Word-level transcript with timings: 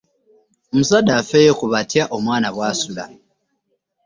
Omuzadde 0.71 1.11
afeeyo 1.19 1.53
ku 1.59 1.65
butya 1.71 2.03
omwana 2.15 2.47
bw'asula. 2.55 3.05